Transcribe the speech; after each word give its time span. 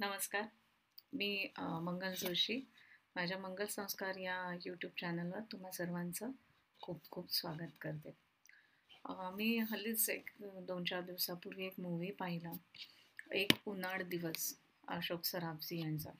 नमस्कार. 0.00 0.44
मी 1.14 1.26
मंगल 1.56 2.12
जोशी. 2.18 2.54
माझ्या 3.16 3.38
मंगल 3.38 3.66
संस्कार 3.70 4.16
या 4.16 4.36
यूट्यूब 4.66 4.92
चॅनलवर 5.00 5.40
तुम्हा 5.52 5.70
सर्वांचं 5.70 6.30
खूप 6.80 7.00
खूप 7.10 7.32
स्वागत 7.32 7.72
करते. 7.80 8.14
मी 9.36 9.56
हल्लीच 9.70 10.08
एक 10.10 10.30
दोन 10.68 10.84
चार 10.84 11.00
दिवसापूर्वी 11.00 11.66
एक 11.66 11.78
मूवी 11.80 12.10
पाहिला. 12.10 12.52
एक 13.34 13.52
उन्हाळ 13.68 14.02
दिवस 14.02 14.52
अशोक 14.88 15.24
सराफजी 15.24 15.80
यांचा. 15.80 16.10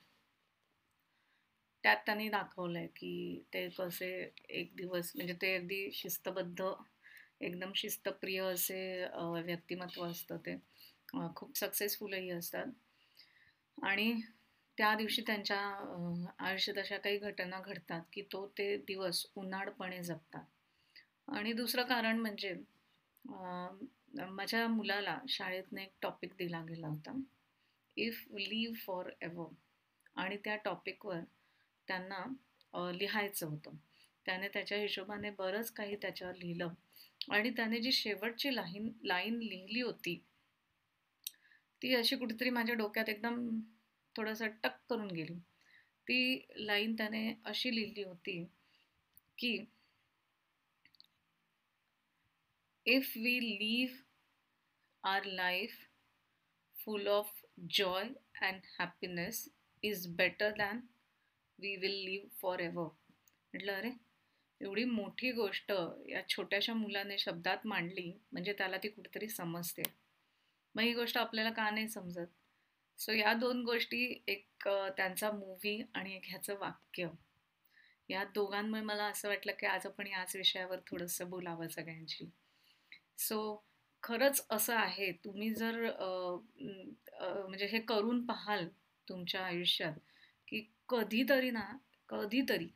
त्यात 1.83 2.05
त्यांनी 2.05 2.29
दाखवलं 2.29 2.77
आहे 2.79 2.87
की 2.87 3.43
ते 3.53 3.67
कसे 3.77 4.11
एक 4.49 4.75
दिवस 4.75 5.11
म्हणजे 5.15 5.33
ते 5.41 5.55
अगदी 5.55 5.89
शिस्तबद्ध 5.93 6.71
एकदम 7.41 7.71
शिस्तप्रिय 7.75 8.41
असे 8.43 8.81
व्यक्तिमत्व 9.43 10.05
असतं 10.05 10.37
ते. 10.37 10.57
खूप 11.35 11.57
सक्सेसफुलही 11.57 12.29
असतात. 12.29 12.67
आणि 13.81 14.13
त्या 14.77 14.93
दिवशी 14.95 15.21
त्यांच्या 15.21 15.59
आयुष्यात 16.39 16.77
अशा 16.77 16.97
काही 16.97 17.17
घटना 17.17 17.59
घडतात 17.65 18.01
की 18.13 18.21
तो 18.31 18.45
ते 18.57 18.75
दिवस 18.77 19.25
उन्हाळपणे 19.35 20.01
जगतात. 20.03 20.43
आणि 21.27 21.53
दुसरं 21.53 21.83
कारण 21.83 22.19
म्हणजे 22.19 22.53
माझ्या 24.29 24.67
मुलाला 24.67 25.17
शाळेतनं 25.29 25.81
एक 25.81 25.91
टॉपिक 26.01 26.33
दिला 26.37 26.61
गेला 26.69 26.87
होता. 26.87 27.19
इफ 27.97 28.25
लिव्ह 28.31 28.75
फॉर 28.85 29.09
एव्हर 29.21 29.53
आणि 30.15 30.37
त्या 30.37 30.55
टॉपिकवर 30.55 31.19
त्यांना 31.87 32.91
लिहायचं 32.91 33.47
होतं. 33.47 33.75
त्याने 34.25 34.47
त्याच्या 34.47 34.77
हिशोबाने 34.77 35.29
बरंच 35.29 35.71
काही 35.71 35.95
त्याच्यावर 35.95 36.35
लिहिलं. 36.35 36.73
आणि 37.31 37.49
त्याने 37.49 37.79
जी 37.79 37.91
शेवटची 37.91 38.55
लाईन 38.55 38.91
लाईन 39.03 39.37
लिहिली 39.39 39.81
होती 39.81 40.19
ती 41.81 41.93
अशी 41.95 42.15
कुठेतरी 42.15 42.49
माझ्या 42.49 42.75
डोक्यात 42.75 43.09
एकदम 43.09 43.39
थोडंसं 44.15 44.47
टक 44.63 44.77
करून 44.89 45.07
गेली. 45.11 45.35
ती 46.07 46.45
लाईन 46.57 46.95
त्याने 46.95 47.33
अशी 47.45 47.75
लिहिली 47.75 48.03
होती 48.03 48.43
की 49.37 49.57
if 52.85 53.11
we 53.17 53.39
live 53.41 53.95
our 55.03 55.25
life 55.25 55.77
full 56.75 57.07
of 57.07 57.41
joy 57.69 58.03
and 58.41 58.61
happiness 58.79 59.47
is 59.83 60.07
better 60.15 60.51
than 60.57 60.79
we 61.59 61.75
will 61.75 61.95
live 62.05 62.27
forever 62.59 62.87
म्हटलं 63.53 63.73
अरे 63.73 63.91
एवढी 64.61 64.83
मोठी 64.83 65.31
गोष्ट 65.31 65.71
या 66.09 66.21
छोट्याशा 66.29 66.73
मुलाने 66.73 67.17
शब्दात 67.17 67.65
मांडली 67.67 68.11
म्हणजे 68.31 68.53
त्याला 68.53 68.77
ती 68.77 68.87
कुठेतरी 68.87 69.29
समजते. 69.29 69.83
मग 70.75 70.81
ही 70.83 70.93
गोष्ट 70.93 71.17
आपल्याला 71.17 71.49
का 71.51 71.69
नाही 71.69 71.87
समजत? 71.87 72.27
सो 72.99 73.11
या 73.13 73.33
दोन 73.33 73.63
गोष्टी 73.65 74.03
एक 74.27 74.67
त्यांचा 74.97 75.31
मूवी 75.31 75.81
आणि 75.95 76.15
एक 76.15 76.25
ह्याचं 76.25 76.57
वाक्य. 76.59 77.07
या 78.09 78.23
दोघांमुळे 78.35 78.81
मला 78.81 79.03
असं 79.05 79.27
वाटलं 79.29 79.51
की 79.59 79.65
आज 79.65 79.85
आपण 79.85 80.07
याच 80.07 80.35
विषयावर 80.35 80.79
थोडंसं 80.87 81.29
बोलावं 81.29 81.67
सगळ्यांशी. 81.67 82.29
सो 83.19 83.63
खरंच 84.03 84.45
असं 84.49 84.75
आहे 84.75 85.11
तुम्ही 85.25 85.53
जर 85.53 85.81
म्हणजे 87.21 87.65
हे 87.65 87.79
करून 87.79 88.25
पाहाल 88.25 88.67
तुमच्या 89.07 89.41
आयुष्यात 89.45 89.93
की 90.47 90.61
कधीतरी 90.89 91.51
ना 91.51 91.65
कधीतरी 92.09 92.67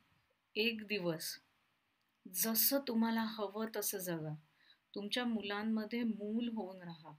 एक 0.56 0.86
दिवस 0.86 1.36
जसं 2.26 2.80
तुम्हाला 2.88 3.22
हवं 3.28 3.66
तसं 3.76 3.98
जगा. 3.98 4.34
तुमच्या 4.94 5.24
मुलांमध्ये 5.24 6.02
मूल 6.02 6.48
होऊन 6.48 6.82
राहा. 6.82 7.12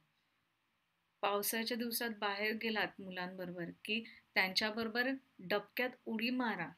पावसाच्या 1.24 1.78
दिवसात 1.78 2.10
बाहेर 2.20 2.54
गेलात 2.54 3.02
मुलांबरोबर 3.02 3.70
की 3.86 4.04
त्यांच्याबरोबर 4.34 5.10
डबक्यात 5.42 5.90
उडी 6.06 6.30
मारा. 6.30 6.70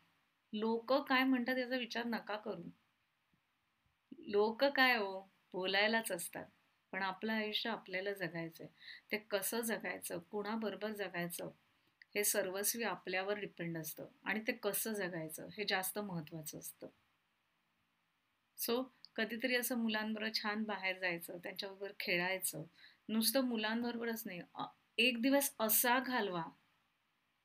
लोक 0.54 0.94
काय 1.10 1.24
म्हणतात 1.24 1.58
याचा 1.58 1.78
विचार 1.78 2.06
नका 2.06 2.36
करू. 2.38 2.70
लोक 4.28 4.64
काय 4.66 4.96
हो 4.98 5.20
बोलायलाच 5.54 6.12
असतात. 6.12 6.46
पण 6.94 7.02
आपलं 7.04 7.32
आयुष्य 7.34 7.70
आपल्याला 7.70 8.14
जगायचंय. 8.14 8.68
ते 9.12 9.18
कसं 9.32 9.62
जगायचं 9.62 10.20
कुणाबरोबर 10.32 10.92
जगायचं 10.94 11.50
हे 12.16 12.24
सर्वस्वी 12.24 12.84
आपल्यावर 12.84 13.40
डिपेंड 13.40 13.78
असतं. 13.78 14.08
आणि 14.24 14.40
ते 14.48 14.52
कसं 14.64 14.94
जगायचं 14.94 15.48
हे 15.58 15.66
जास्त 15.66 16.00
महत्त्वाचं 16.00 16.60
असतं. 16.60 16.88
सो 18.58 18.82
कधीतरी 19.16 19.56
असं 19.56 19.78
मुलांबरोबर 19.78 20.32
छान 20.34 20.64
बाहेर 20.64 20.98
जायचं 21.00 21.38
त्यांच्याबरोबर 21.38 21.92
खेळायचं 22.00 22.64
नुसतं 23.10 23.42
मुलांबरोबरच 23.42 24.24
नाही. 24.26 24.42
एक 24.98 25.22
दिवस 25.22 25.52
असा 25.60 26.00
घालवा 26.00 26.44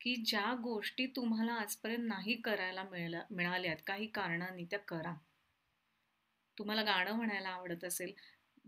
की 0.01 0.15
ज्या 0.17 0.55
गोष्टी 0.55 1.07
तुम्हाला 1.07 1.53
आजपर्यंत 1.53 2.09
नाही 2.09 2.35
करायला 2.35 2.83
मिळाल्या 2.83 3.23
मिळाल्यात 3.31 3.77
काही 3.87 4.07
कारणांनी 4.07 4.65
त्या 4.65 4.79
करा. 4.79 5.15
तुम्हाला 6.59 6.83
गाणं 6.83 7.13
म्हणायला 7.13 7.49
आवडत 7.49 7.85
असेल 7.85 8.13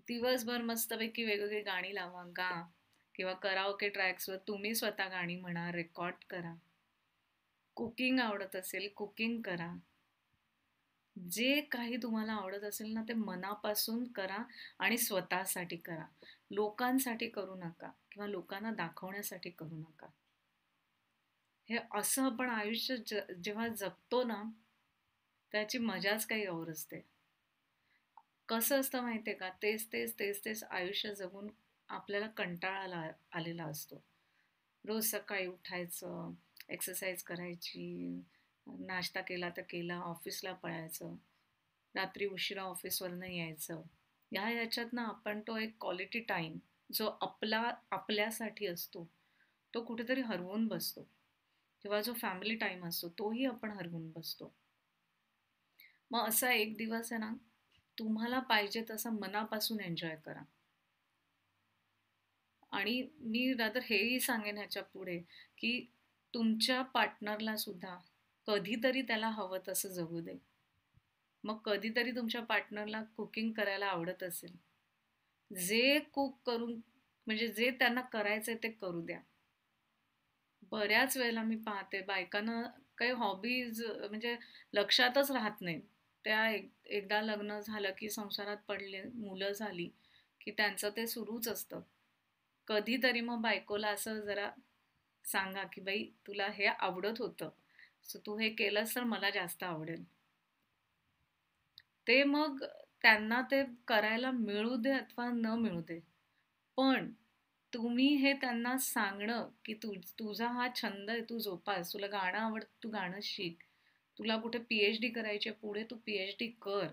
दिवसभर 0.09 0.62
मस्तपैकी 0.62 1.25
वेगवेगळी 1.25 1.61
गाणी 1.62 1.95
लावा 1.95 2.25
गा. 2.37 2.51
किंवा 3.15 3.33
कराओके 3.33 3.89
ट्रॅक्सवर 3.89 4.37
तुम्ही 4.37 4.75
स्वतः 4.75 5.09
गाणी 5.09 5.37
म्हणा 5.37 5.71
रेकॉर्ड 5.73 6.15
करा. 6.31 6.55
कुकिंग 7.77 8.19
आवडत 8.21 8.57
असेल 8.57 8.89
कुकिंग 8.97 9.41
करा. 9.43 9.75
जे 11.31 11.61
काही 11.61 11.97
तुम्हाला 11.97 12.33
आवडत 12.33 12.65
असेल 12.65 12.93
ना 12.95 13.03
ते 13.03 13.13
मनापासून 13.13 14.05
करा 14.13 14.39
आणि 14.78 14.99
स्वतःसाठी 14.99 15.77
करा. 15.77 16.05
लोकांसाठी 16.51 17.29
करू 17.29 17.55
नका 17.55 17.91
किंवा 18.12 18.27
लोकांना 18.29 18.71
दाखवण्यासाठी 18.71 19.51
करू 19.51 19.77
नका. 19.77 20.07
हे 21.69 21.79
असं 21.95 22.25
आपण 22.25 22.51
आयुष्य 22.51 22.97
ज 22.97 23.21
जेव्हा 23.45 23.69
जगतो 23.69 24.23
ना 24.25 24.43
त्याची 25.53 25.79
मजाच 25.79 26.27
काही 26.27 26.47
और 26.47 26.71
असते. 26.71 27.01
कसं 28.49 28.81
असतं 28.81 29.03
माहिती 29.03 29.31
आहे 29.31 29.39
का? 29.39 29.49
तेच 29.62 29.87
तेच 29.93 30.15
तेच 30.19 30.45
तेच 30.45 30.62
आयुष्य 30.65 31.15
जगून 31.15 31.49
आपल्याला 31.89 32.27
कंटाळा 32.27 32.78
आला 32.78 33.03
आलेला 33.33 33.65
असतो. 33.65 34.03
रोज 34.84 35.05
सकाळी 35.11 35.47
उठायचं 35.47 36.33
एक्सरसाइज 36.69 37.23
करायची 37.23 38.23
नाश्ता 38.67 39.21
केला 39.21 39.49
तर 39.49 39.63
केला 39.63 39.97
ऑफिसला 40.05 40.53
पळायचं 40.53 41.15
रात्री 41.95 42.27
उशिरा 42.27 42.63
ऑफिसवरनं 42.63 43.27
यायचं. 43.27 43.83
ह्या 44.33 44.45
ह्याच्यात 44.47 44.93
ना 44.93 45.03
आपण 45.03 45.41
तो 45.41 45.57
एक 45.57 45.75
क्वालिटी 45.81 46.21
टाईम 46.21 46.59
जो 46.91 47.09
आपला 47.21 47.63
आपल्यासाठी 47.91 48.67
असतो 48.67 49.07
तो 49.75 49.83
कुठेतरी 49.85 50.21
हरवून 50.21 50.67
बसतो. 50.69 51.03
किंवा 51.85 52.01
जो 52.01 52.13
फॅमिली 52.13 52.55
टाईम 52.57 52.87
असतो 52.87 53.09
तोही 53.09 53.45
आपण 53.47 53.71
हरवून 53.71 54.11
बसतो. 54.11 54.53
मग 56.11 56.29
असा 56.29 56.51
एक 56.53 56.77
दिवस 56.77 57.13
आहे 57.13 57.21
ना 57.21 57.33
तुम्हाला 57.99 58.39
पाहिजे 58.41 58.85
तसा 58.91 59.11
मनापासून 59.11 59.81
एन्जॉय 59.81 60.17
करा. 60.17 60.43
आणि 62.73 63.03
मी 63.21 63.53
रादर 63.55 63.81
हेही 63.85 64.19
सांगेन 64.21 64.57
ह्याच्या 64.57 64.83
पुढे 64.83 65.19
की 65.59 65.71
तुमच्या 66.35 66.83
पार्टनरला 66.83 67.57
सुद्धा 67.57 67.97
कधीतरी 68.49 69.03
त्याला 69.03 69.29
हवं 69.29 69.59
तसं 69.69 69.89
जगू 69.89 70.21
दे. 70.21 70.37
मग 71.47 71.59
कधीतरी 71.65 72.11
तुमच्या 72.11 72.43
पार्टनरला 72.43 73.03
कुकिंग 73.17 73.53
करायला 73.53 73.87
आवडत 73.87 74.23
असेल. 74.23 74.57
जे 75.51 75.99
कुक 76.12 76.39
करून 76.47 76.73
म्हणजे 77.27 77.49
जे 77.49 77.71
त्यांना 77.71 78.01
करायचं 78.01 78.53
आहे 78.53 78.62
ते 78.62 78.71
करू 78.71 79.01
द्या. 79.01 79.21
बऱ्याच 80.62 81.17
वेळेला 81.17 81.43
मी 81.43 81.57
पाहते 81.57 82.01
बायकांना 82.01 82.62
काही 82.99 83.11
हॉबीज 83.11 83.83
म्हणजे 83.84 84.37
लक्षातच 84.73 85.31
राहत 85.31 85.61
नाही. 85.61 85.81
त्या 86.25 86.49
एक 86.51 86.71
एकदा 86.87 87.21
लग्न 87.23 87.61
झालं 87.61 87.91
की 87.99 88.11
संसारात 88.11 88.57
पडले 88.69 89.03
मुलं 89.03 89.53
झाली 89.53 89.89
की 90.41 90.51
त्यांचं 90.51 90.91
ते 90.97 91.07
सुरूच 91.07 91.49
असतं. 91.49 91.81
कधीतरी 92.69 93.21
मग 93.21 93.41
बायकोला 93.41 93.89
असं 93.89 94.21
जरा 94.21 94.51
सांगा 95.25 95.65
की 95.65 95.81
बाई 95.81 96.04
तुला 96.27 96.48
हे 96.48 96.66
आवडत 96.66 97.21
होतं. 97.21 97.51
सो 98.04 98.19
तू 98.19 98.37
हे 98.39 98.48
केलंस 98.51 98.95
तर 98.97 99.04
मला 99.04 99.31
जास्त 99.31 99.63
आवडेल. 99.63 100.04
ते 102.09 102.23
मग 102.25 102.65
त्यांना 103.03 103.41
ते 103.43 103.63
करायला 103.89 104.31
मिळू 104.31 104.77
दे 104.77 104.91
अथवा 104.91 105.31
न 105.31 105.47
मिळू 105.47 105.81
दे. 105.81 106.01
पण 106.77 107.13
तुम्ही 107.73 108.07
हे 108.17 108.33
त्यांना 108.33 108.79
सांगणं 108.79 109.49
की 109.65 109.75
तू 109.75 109.95
तुझा 110.19 110.49
हा 110.49 110.69
छंद 110.75 111.11
आहे 111.11 111.21
तू 111.21 111.39
जोपास 111.39 111.93
तुला 111.93 112.07
गाणं 112.07 112.39
आवडतं 112.39 112.83
तू 112.83 112.89
गाणं 112.89 113.19
शिक 113.23 113.63
तुला 114.19 114.37
कुठे 114.37 114.59
पी 114.59 114.79
एच 114.79 115.01
डी 115.01 115.09
करायची 115.09 115.49
आहे 115.49 115.59
पुढे 115.59 115.85
तू 115.85 115.97
पी 115.97 116.13
एच 116.13 116.37
डी 116.39 116.47
कर. 116.63 116.87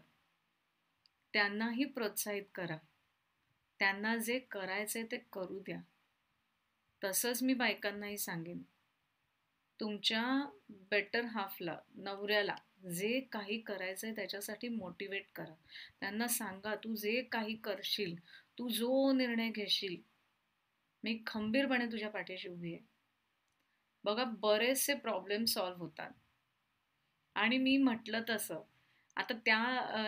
त्यांनाही 1.33 1.85
प्रोत्साहित 1.85 2.43
करा. 2.55 2.77
त्यांना 3.79 4.17
जे 4.17 4.39
करायचे 4.39 5.03
ते 5.03 5.17
करू 5.33 5.59
द्या. 5.59 5.79
तसंच 7.03 7.43
मी 7.43 7.53
बायकांनाही 7.53 8.17
सांगेन. 8.17 8.61
तुमच्या 9.79 10.49
बेटर 10.69 11.25
हाफला 11.25 11.77
नवऱ्याला 11.95 12.55
जे 12.83 13.19
काही 13.31 13.59
करायचंय 13.61 14.11
त्याच्यासाठी 14.15 14.67
मोटिवेट 14.69 15.25
करा. 15.35 15.53
त्यांना 15.99 16.27
सांगा 16.27 16.75
तू 16.75 16.95
जे 16.95 17.21
काही 17.31 17.55
करशील 17.63 18.15
तू 18.57 18.69
जो 18.69 19.11
निर्णय 19.11 19.49
घेशील 19.51 19.95
मी 21.03 21.17
खंबीरपणे 21.27 21.85
तुझ्या 21.85 22.09
पाठीशी 22.09 22.49
उभी 22.49 22.73
आहे. 22.73 22.83
बघा 24.03 24.23
बरेचसे 24.39 24.93
प्रॉब्लेम 24.93 25.45
सॉल्व्ह 25.45 25.79
होतात. 25.79 26.11
आणि 27.35 27.57
मी 27.57 27.75
म्हटलं 27.77 28.21
तसं. 28.29 28.61
आता 29.17 29.33
त्या 29.45 29.57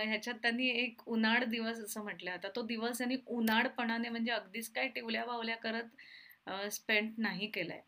ह्याच्यात 0.04 0.36
त्यांनी 0.42 0.68
एक 0.70 1.02
उन्हाळ 1.08 1.44
दिवस 1.46 1.80
असं 1.80 2.04
म्हटलं. 2.04 2.32
आता 2.32 2.50
तो 2.56 2.62
दिवस 2.68 2.98
त्यांनी 2.98 3.16
उन्हाळपणाने 3.28 4.10
म्हणजे 4.10 4.32
अगदीच 4.32 4.72
काय 4.74 4.88
टिवल्या 4.90 5.26
बावल्या 5.26 5.56
करत 5.58 6.50
स्पेंड 6.72 7.14
नाही 7.18 7.48
केलाय. 7.52 7.82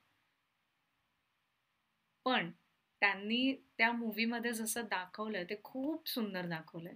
पण 2.25 2.51
त्यांनी 3.01 3.53
त्या 3.77 3.91
मूवीमध्ये 3.91 4.53
जसं 4.53 4.85
दाखवलंय 4.85 5.43
ते 5.43 5.55
खूप 5.63 6.07
सुंदर 6.09 6.45
दाखवलंय. 6.45 6.93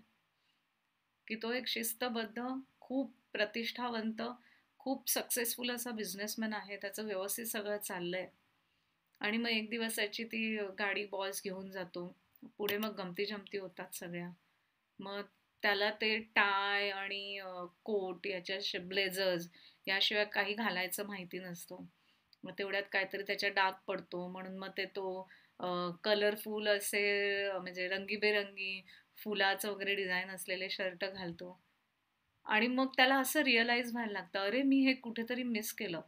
की 1.28 1.36
तो 1.36 1.52
एक 1.52 1.68
शिस्तबद्ध 1.68 2.44
खूप 2.80 3.14
प्रतिष्ठावंत 3.34 4.22
खूप 4.80 5.10
सक्सेसफुल 5.10 5.72
असा 5.72 5.92
बिझनेसमॅन 5.92 6.54
आहे. 6.54 6.78
त्याचं 6.78 7.06
व्यवस्थित 7.06 7.46
सगळं 7.46 7.78
चाललंय. 7.78 8.28
आणि 9.22 9.38
मग 9.38 9.50
एक 9.50 9.70
दिवस 9.70 9.96
त्याची 9.96 10.24
ती 10.24 10.58
गाडी 10.80 11.06
बॉल्स 11.06 11.42
घेऊन 11.44 11.72
जातो. 11.72 12.08
पुढे 12.58 12.78
मग 12.78 12.96
गमती 12.96 13.26
जमती 13.26 13.58
होतात 13.58 13.96
सगळ्या. 13.96 14.30
मग 15.00 15.22
त्याला 15.64 15.90
ते 15.92 16.18
टाय 16.36 16.90
आणि 16.90 17.40
कोट 17.84 18.28
याच्या 18.28 18.80
ब्लेझर्स 18.82 19.48
याशिवाय 19.88 20.26
काही 20.26 20.54
घालायचं 20.54 21.08
माहिती 21.08 21.40
नसतं. 21.40 21.86
मग 22.44 22.52
तेवढ्यात 22.60 22.84
काहीतरी 22.92 23.24
त्याच्या 23.24 23.50
डाग 23.50 23.74
पडतो. 23.88 24.28
म्हणून 24.28 24.58
मग 24.58 24.70
ते 24.78 24.86
तो 24.86 25.30
कलरफुल 26.04 26.68
असे 26.68 27.02
म्हणजे 27.60 27.88
रंगीबेरंगी 27.88 28.86
फुलाचं 29.18 29.72
वगैरे 29.72 29.96
डिझाईन 29.96 30.30
असलेले 30.30 30.70
शर्ट 30.70 31.06
घालतो. 31.06 31.62
आणि 32.46 32.68
मग 32.68 32.88
त्याला 32.98 33.16
असं 33.16 33.42
रिअलाईज 33.42 33.92
व्हायला 33.92 34.12
लागतं 34.12 34.40
अरे 34.40 34.62
मी 34.62 34.80
हे 34.86 34.94
कुठेतरी 34.94 35.44
मिस 35.44 35.74
केलं. 35.74 36.02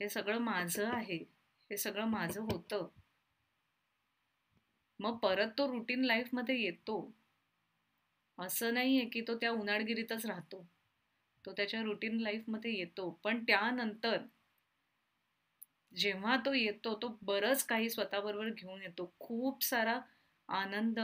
हे 0.00 0.08
सगळं 0.08 0.38
माझं 0.38 0.90
आहे. 0.92 1.16
हे 1.70 1.76
सगळं 1.76 2.04
माझं 2.04 2.40
होतं. 2.40 2.88
मग 5.00 5.18
परत 5.18 5.48
तो 5.58 5.72
रुटीन 5.72 6.04
लाईफमध्ये 6.04 6.60
येतो. 6.60 7.14
असं 8.38 8.74
नाही 8.74 9.00
आहे 9.00 9.08
की 9.08 9.20
तो 9.20 9.36
त्या 9.36 9.50
उन्हाळगिरीतच 9.50 10.26
राहतो. 10.26 10.66
तो 11.46 11.52
त्याच्या 11.52 11.82
रुटीन 11.82 12.20
लाईफमध्ये 12.20 12.78
येतो. 12.78 13.10
पण 13.24 13.44
त्यानंतर 13.44 14.18
जेव्हा 15.94 16.36
तो 16.36 16.52
येतो 16.54 16.94
तो 17.02 17.08
बरंच 17.22 17.64
काही 17.64 17.90
स्वतःबरोबर 17.90 18.48
घेऊन 18.50 18.82
येतो. 18.82 19.12
खूप 19.18 19.62
सारा 19.64 19.98
आनंद 20.48 21.00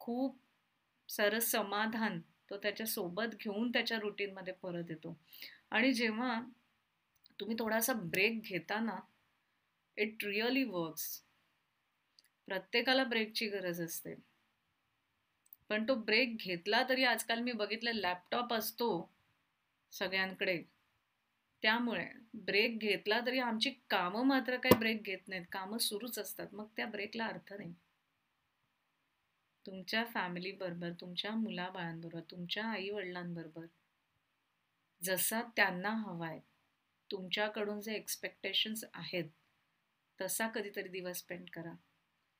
खूप 0.00 0.38
सारं 1.08 1.38
समाधान 1.40 2.20
तो 2.50 2.56
त्याच्यासोबत 2.56 3.34
घेऊन 3.40 3.70
त्याच्या 3.70 3.98
रुटीनमध्ये 3.98 4.52
परत 4.52 4.90
येतो. 4.90 5.16
आणि 5.70 5.92
जेव्हा 5.92 6.40
तुम्ही 7.40 7.56
थोडासा 7.58 7.92
ब्रेक 7.92 8.40
घेताना 8.42 8.98
इट 9.96 10.24
रिअली 10.24 10.64
वर्क्स 10.64 11.06
प्रत्येकाला 12.48 13.04
ब्रेकची 13.04 13.48
गरज 13.48 13.80
असते. 13.80 14.14
पण 15.70 15.84
तो 15.88 15.94
ब्रेक 15.94 16.36
घेतला 16.36 16.82
तरी 16.88 17.04
आजकाल 17.04 17.40
मी 17.40 17.52
बघितलं 17.52 17.92
लॅपटॉप 17.94 18.52
असतो 18.54 18.88
सगळ्यांकडे. 19.92 20.62
त्यामुळे 21.62 22.06
ब्रेक 22.36 22.78
घेतला 22.78 23.20
तरी 23.26 23.38
आमची 23.38 23.70
कामं 23.90 24.26
मात्र 24.26 24.56
काही 24.56 24.78
ब्रेक 24.78 25.02
घेत 25.02 25.28
नाहीत. 25.28 25.44
कामं 25.52 25.78
सुरूच 25.78 26.18
असतात. 26.18 26.46
मग 26.52 26.66
त्या 26.76 26.86
ब्रेकला 26.86 27.26
अर्थ 27.26 27.52
नाही. 27.52 27.72
तुमच्या 29.66 30.04
फॅमिली 30.04 30.52
बरोबर 30.52 30.90
तुमच्या 31.00 31.30
मुलाबाळांबरोबर 31.30 32.20
तुमच्या 32.30 32.64
आई 32.64 32.90
वडिलांबरोबर 32.90 33.66
जसा 35.02 35.40
त्यांना 35.56 35.88
हवा 35.88 36.26
आहे 36.26 36.40
तुमच्याकडून 37.10 37.80
जे 37.80 37.94
एक्सपेक्टेशन्स 37.94 38.84
आहेत 38.94 39.24
तसा 40.18 40.48
कधीतरी 40.48 40.88
दिवस 40.88 41.18
स्पेंड 41.18 41.48
करा. 41.50 41.72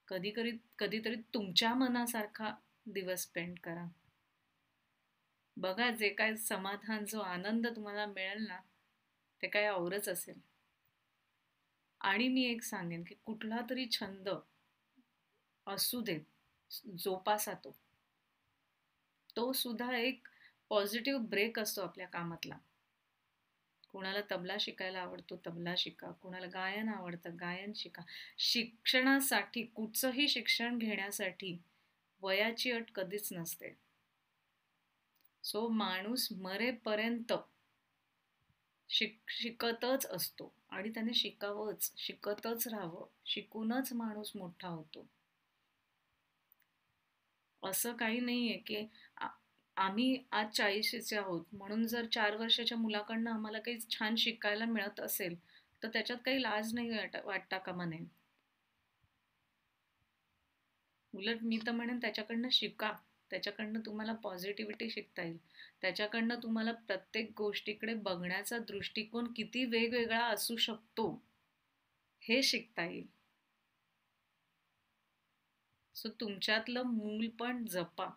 कधी 0.08 0.30
कधी 0.30 0.50
कधीतरी 0.78 1.16
तुमच्या 1.34 1.74
मनासारखा 1.74 2.54
दिवस 2.86 3.22
स्पेंड 3.22 3.58
करा. 3.58 3.86
बघा 5.56 5.90
जे 5.90 6.08
काय 6.08 6.34
समाधान 6.36 7.04
जो 7.04 7.20
आनंद 7.20 7.66
तुम्हाला 7.66 8.06
मिळेल 8.06 8.46
ना 8.48 8.58
ते 9.43 9.49
काय 9.49 9.67
आवरच 9.67 10.09
असेल. 10.09 10.41
आणि 12.00 12.29
मी 12.29 12.44
एक 12.44 12.62
सांगेन 12.62 13.03
की 13.05 13.15
कुठला 13.15 13.61
तरी 13.71 13.87
छंद 13.91 14.29
असू 15.67 16.00
दे 16.00 16.19
जोपासा 16.99 17.55
तो 17.55 17.77
तो 19.37 19.53
सुद्धा 19.53 19.97
एक 19.97 20.29
पॉझिटिव्ह 20.69 21.21
ब्रेक 21.21 21.59
असतो 21.59 21.83
आपल्या 21.83 22.06
कामातला. 22.06 22.59
कुणाला 23.93 24.21
तबला 24.31 24.56
शिकायला 24.61 25.00
आवडतो 25.00 25.37
तबला 25.47 25.75
शिका. 25.79 26.11
कुणाला 26.11 26.47
गायन 26.47 26.88
आवडतं 26.88 27.37
गायन 27.41 27.73
शिका. 27.77 28.03
शिक्षणासाठी 28.38 29.62
कुठचंही 29.62 30.29
शिक्षण 30.29 30.79
घेण्यासाठी 30.79 31.56
वयाची 32.23 32.71
अट 32.71 32.91
कधीच 32.94 33.29
नसते. 33.33 33.77
सो 35.44 35.69
माणूस 35.69 36.29
मरेपर्यंत 36.33 37.33
शिक 38.91 39.19
शिकतच 39.31 40.06
असतो. 40.06 40.53
आणि 40.71 40.91
त्याने 40.91 41.15
शिकावंच 41.15 41.91
शिकतच 41.97 42.67
राहावं. 42.69 43.06
शिकूनच 43.27 43.93
माणूस 43.93 44.33
मोठा 44.37 44.69
होतो. 44.69 45.06
असं 47.62 47.97
काही 47.97 48.21
नाही 48.21 48.49
आहे 48.49 48.59
की 48.67 48.87
आम्ही 49.77 50.17
आज 50.33 50.50
चाळीशीचे 50.56 51.17
आहोत. 51.17 51.44
म्हणून 51.53 51.87
जर 51.87 52.06
चार 52.06 52.37
वर्षाच्या 52.37 52.79
मुलाकडनं 52.79 53.31
आम्हाला 53.31 53.59
काही 53.59 53.79
छान 53.91 54.15
शिकायला 54.17 54.65
मिळत 54.65 55.00
असेल 55.00 55.37
तर 55.83 55.88
त्याच्यात 55.88 56.19
काही 56.25 56.43
लाज 56.43 56.75
नाही 56.75 56.91
वाटता 57.25 57.59
कामा 57.59 57.85
नये. 57.85 58.05
उलट 61.15 61.43
मी 61.43 61.59
तर 61.67 61.71
म्हणेन 61.71 61.99
त्याच्याकडनं 61.99 62.49
शिका. 62.53 62.93
त्याच्याकडनं 63.31 63.81
तुम्हाला 63.87 64.12
पॉझिटिव्हिटी 64.15 64.91
शिकता 64.91 65.23
येईल. 65.23 65.38
त्याच्याकडनं 65.87 66.35
तुम्हाला 66.43 66.73
प्रत्येक 66.73 67.33
गोष्टीकडे 67.37 67.94
बघण्याचा 67.94 68.59
दृष्टिकोन 68.59 69.33
किती 69.33 69.65
वेगवेगळा 69.65 70.25
असू 70.25 70.56
शकतो 70.56 71.25
हे 72.21 72.43
शिकता 72.43 72.85
येईल. 72.85 73.06
सो 75.94 76.09
तुमच्यातलं 76.09 76.83
मूल 76.83 77.29
पण 77.29 77.65
जपा. 77.67 78.09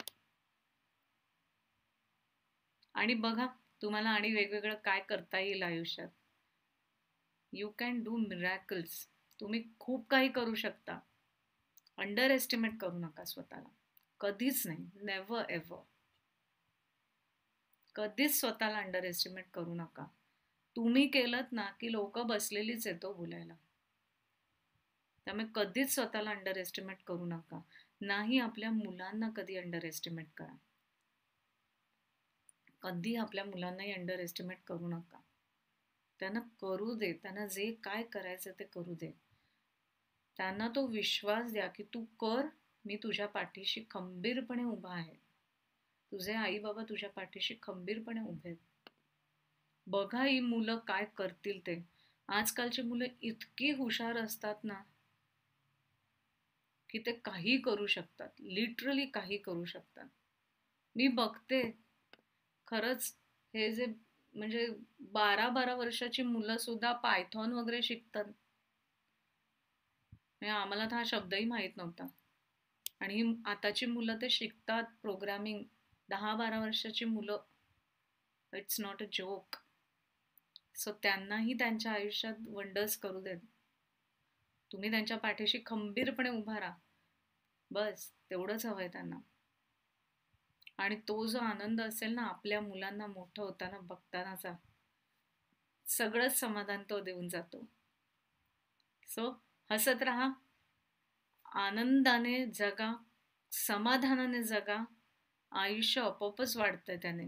आणि 2.93 3.13
बघा 3.13 3.47
तुम्हाला 3.81 4.09
आणि 4.09 4.33
वेगवेगळं 4.33 4.75
काय 4.75 4.99
करता 4.99 5.39
येईल 5.39 5.63
आयुष्यात. 5.63 6.09
यू 7.53 7.69
कॅन 7.69 8.03
डू 8.03 8.17
मिरॅकल्स 8.17 9.07
तुम्ही 9.39 9.63
खूप 9.79 10.07
काही 10.07 10.29
करू 10.29 10.55
शकता. 10.55 10.99
अंडर 11.97 12.31
एस्टिमेट 12.31 12.77
करू 12.79 12.99
नका 12.99 13.25
स्वतःला. 13.25 13.69
कधीच 14.19 14.67
नाही. 14.67 14.89
नेव्हर 14.95 15.49
एव्हर 15.49 15.83
कधीच 17.99 18.39
स्वतःला 18.39 18.77
अंडर 18.77 19.03
एस्टिमेट 19.03 19.45
करू 19.53 19.73
नका. 19.73 20.05
तुम्ही 20.75 21.07
केलं 21.07 21.41
ना 21.51 21.71
की 21.79 21.91
लोक 21.91 22.19
बसलेलीच 22.19 22.87
येतो 22.87 23.07
हो 23.07 23.13
बोलायला. 23.13 23.53
त्यामुळे 25.25 25.45
कधीच 25.55 25.95
स्वतःला 25.95 26.29
अंडर 26.29 26.57
एस्टिमेट 26.57 26.97
करू 27.07 27.25
नका. 27.25 27.61
नाही 28.01 28.39
आपल्या 28.39 28.71
मुलांना 28.71 29.29
कधी 29.29 29.55
अंडर 29.55 29.83
एस्टिमेट 29.83 30.25
करा. 30.37 30.55
कधी 32.81 33.15
आपल्या 33.15 33.45
मुलांनाही 33.45 33.93
अंडर 33.93 34.19
एस्टिमेट 34.19 34.57
करू 34.67 34.87
नका. 34.87 35.19
त्यांना 36.19 36.39
करू 36.39 36.93
दे 36.93 37.13
त्यांना 37.13 37.45
जे 37.45 37.71
काय 37.71 38.03
करायचं 38.03 38.51
ते 38.59 38.63
करू 38.63 38.93
दे. 38.93 39.11
त्यांना 40.37 40.67
तो 40.67 40.87
विश्वास 40.87 41.51
द्या 41.51 41.67
की 41.67 41.83
तू 41.83 42.05
कर 42.19 42.45
मी 42.85 42.95
तुझ्या 42.95 43.27
पाठीशी 43.27 43.85
खंबीरपणे 43.89 44.63
उभा 44.63 44.93
आहे. 44.93 45.28
तुझे 46.11 46.33
आई 46.33 46.59
बाबा 46.59 46.83
तुझ्या 46.83 47.09
पाठीशी 47.09 47.55
खंबीरपणे 47.61 48.21
उभे 48.21 48.49
आहेत. 48.49 48.57
बघा 49.87 50.23
ही 50.23 50.39
मुलं 50.39 50.77
काय 50.77 51.05
करतील 51.17 51.59
ते. 51.67 51.83
आजकालची 52.29 52.81
मुलं 52.81 53.05
इतकी 53.21 53.71
हुशार 53.71 54.17
असतात 54.17 54.63
ना 54.63 54.81
की 56.89 56.99
ते 56.99 57.11
काही 57.11 57.57
करू 57.57 57.85
शकतात. 57.87 58.29
लिटरली 58.41 59.05
काही 59.05 59.37
करू 59.37 59.65
शकतात. 59.65 60.07
मी 60.95 61.07
बघते. 61.07 61.61
खरंच 62.67 63.13
हे 63.53 63.71
जे 63.73 63.85
म्हणजे 64.33 64.67
बारा 64.99 65.47
बारा 65.49 65.75
वर्षाची 65.75 66.23
मुलं 66.23 66.57
सुद्धा 66.57 66.91
पायथॉन 66.93 67.53
वगैरे 67.53 67.81
शिकतात. 67.81 68.25
म्हणजे 70.13 70.53
आम्हाला 70.53 70.85
तर 70.85 70.95
हा 70.95 71.03
शब्दही 71.05 71.45
माहीत 71.45 71.77
नव्हता. 71.77 72.07
आणि 73.01 73.33
आताची 73.45 73.85
मुलं 73.85 74.17
ते 74.21 74.29
शिकतात 74.29 74.83
प्रोग्रामिंग. 75.01 75.63
दहा 76.09 76.35
बारा 76.35 76.59
वर्षाची 76.59 77.05
मुलं 77.05 77.37
it's 78.53 78.79
not 78.79 79.03
a 79.03 79.05
joke 79.13 79.55
so 80.75 80.91
त्यांनाही 81.03 81.53
त्यांच्या 81.53 81.91
आयुष्यात 81.91 82.33
वंडर्स 82.47 82.97
करू 82.97 83.21
देत 83.21 83.39
तुम्ही 84.71 84.91
त्यांच्या 84.91 85.17
पाठीशी 85.17 85.59
खंबीरपणे 85.65 86.29
उभा 86.29 86.59
राहा. 86.59 86.77
बस 87.71 88.11
तेवढंच 88.29 88.65
आहे 88.65 88.87
त्यांना. 88.87 89.19
आणि 90.77 90.95
तो 91.07 91.25
जो 91.25 91.39
आनंद 91.39 91.81
असेल 91.81 92.13
ना 92.13 92.21
आपल्या 92.21 92.61
मुलांना 92.61 93.07
मोठं 93.07 93.43
होताना 93.43 93.79
बघतानाचा 93.79 94.53
सगळंच 95.85 96.39
समाधान 96.39 96.83
तो 96.89 96.99
देऊन 96.99 97.27
जातो. 97.27 97.65
सो 99.07 99.43
हसत 99.71 100.03
राहा. 100.03 100.29
आनंदाने 101.45 102.45
जगा 102.45 103.03
समाधानाने 103.51 104.43
जगा. 104.43 104.83
आयुष्य 105.51 106.01
आपोआपच 106.01 106.57
वाढतंय 106.57 106.97
त्याने. 106.97 107.25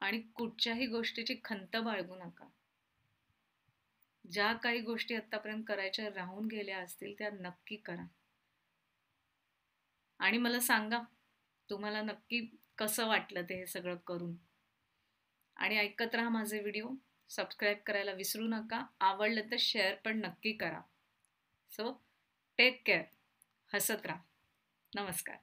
आणि 0.00 0.20
कुठच्याही 0.20 0.86
गोष्टीची 0.86 1.36
खंत 1.44 1.76
बाळगू 1.76 2.14
नका. 2.14 2.48
ज्या 4.30 4.52
काही 4.52 4.80
गोष्टी 4.80 5.14
आतापर्यंत 5.14 5.64
करायच्या 5.68 6.10
राहून 6.14 6.46
गेल्या 6.46 6.78
असतील 6.78 7.14
त्या 7.18 7.30
नक्की 7.30 7.76
करा. 7.76 8.06
आणि 10.18 10.38
मला 10.38 10.60
सांगा 10.60 11.02
तुम्हाला 11.70 12.02
नक्की 12.02 12.56
कसं 12.78 13.06
वाटलं 13.06 13.42
ते 13.42 13.54
हे 13.54 13.66
सगळं 13.66 13.96
करून? 13.96 14.36
आणि 15.56 15.78
ऐकत 15.78 16.14
राहा 16.14 16.28
माझे 16.28 16.60
व्हिडिओ. 16.60 16.88
सबस्क्राईब 17.28 17.78
करायला 17.86 18.12
विसरू 18.12 18.48
नका. 18.48 18.86
आवडलं 19.00 19.50
तर 19.50 19.56
शेअर 19.58 19.94
पण 19.94 20.20
नक्की 20.20 20.52
करा. 20.52 20.80
सो 21.70 22.04
टेक 22.58 22.82
केअर 22.86 23.02
हसत 23.74 24.06
राहा. 24.06 24.22
नमस्कार. 24.94 25.36